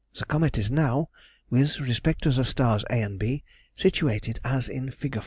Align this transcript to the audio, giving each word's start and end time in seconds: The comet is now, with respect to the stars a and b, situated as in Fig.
The 0.17 0.25
comet 0.25 0.57
is 0.57 0.71
now, 0.71 1.09
with 1.51 1.79
respect 1.79 2.23
to 2.23 2.31
the 2.31 2.43
stars 2.43 2.83
a 2.89 3.03
and 3.03 3.19
b, 3.19 3.43
situated 3.75 4.39
as 4.43 4.67
in 4.67 4.89
Fig. 4.89 5.19